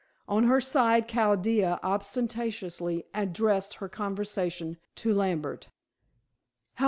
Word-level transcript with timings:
On 0.27 0.45
her 0.45 0.59
side 0.59 1.07
Chaldea 1.07 1.79
ostentatiously 1.83 3.05
addressed 3.13 3.75
her 3.75 3.87
conversation 3.87 4.77
to 4.95 5.13
Lambert. 5.13 5.69